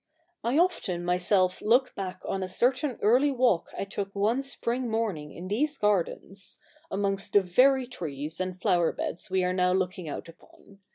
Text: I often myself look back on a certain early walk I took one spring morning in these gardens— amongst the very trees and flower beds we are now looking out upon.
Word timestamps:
I 0.43 0.57
often 0.57 1.05
myself 1.05 1.61
look 1.61 1.93
back 1.93 2.23
on 2.25 2.41
a 2.41 2.47
certain 2.47 2.97
early 3.03 3.29
walk 3.31 3.69
I 3.77 3.83
took 3.85 4.15
one 4.15 4.41
spring 4.41 4.89
morning 4.89 5.31
in 5.31 5.47
these 5.47 5.77
gardens— 5.77 6.57
amongst 6.91 7.33
the 7.33 7.43
very 7.43 7.85
trees 7.85 8.39
and 8.39 8.59
flower 8.59 8.91
beds 8.93 9.29
we 9.29 9.43
are 9.43 9.53
now 9.53 9.73
looking 9.73 10.09
out 10.09 10.27
upon. 10.27 10.79